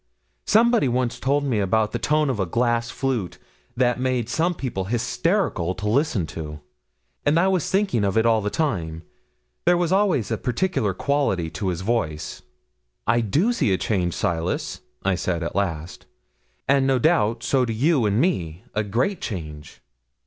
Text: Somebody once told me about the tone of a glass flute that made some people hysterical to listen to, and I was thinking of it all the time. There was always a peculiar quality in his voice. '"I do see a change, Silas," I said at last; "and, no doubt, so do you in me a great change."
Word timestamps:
Somebody 0.47 0.87
once 0.87 1.19
told 1.19 1.43
me 1.43 1.59
about 1.59 1.91
the 1.91 1.99
tone 1.99 2.31
of 2.31 2.39
a 2.39 2.47
glass 2.47 2.89
flute 2.89 3.37
that 3.77 3.99
made 3.99 4.29
some 4.29 4.55
people 4.55 4.85
hysterical 4.85 5.75
to 5.75 5.87
listen 5.87 6.25
to, 6.33 6.59
and 7.23 7.39
I 7.39 7.47
was 7.47 7.69
thinking 7.69 8.03
of 8.03 8.17
it 8.17 8.25
all 8.25 8.41
the 8.41 8.49
time. 8.49 9.03
There 9.65 9.77
was 9.77 9.91
always 9.91 10.31
a 10.31 10.39
peculiar 10.39 10.95
quality 10.95 11.51
in 11.55 11.67
his 11.67 11.81
voice. 11.81 12.41
'"I 13.05 13.21
do 13.21 13.53
see 13.53 13.71
a 13.71 13.77
change, 13.77 14.15
Silas," 14.15 14.81
I 15.05 15.13
said 15.13 15.43
at 15.43 15.55
last; 15.55 16.07
"and, 16.67 16.87
no 16.87 16.97
doubt, 16.97 17.43
so 17.43 17.63
do 17.63 17.71
you 17.71 18.07
in 18.07 18.19
me 18.19 18.63
a 18.73 18.83
great 18.83 19.21
change." 19.21 19.81